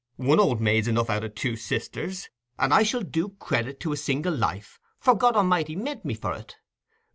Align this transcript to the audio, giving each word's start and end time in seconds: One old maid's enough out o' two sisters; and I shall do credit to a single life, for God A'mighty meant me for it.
One 0.15 0.39
old 0.39 0.59
maid's 0.59 0.87
enough 0.87 1.11
out 1.11 1.23
o' 1.23 1.27
two 1.27 1.55
sisters; 1.55 2.27
and 2.57 2.73
I 2.73 2.81
shall 2.81 3.03
do 3.03 3.35
credit 3.39 3.79
to 3.81 3.91
a 3.91 3.97
single 3.97 4.33
life, 4.35 4.79
for 4.97 5.13
God 5.13 5.35
A'mighty 5.35 5.75
meant 5.75 6.05
me 6.05 6.15
for 6.15 6.33
it. 6.33 6.55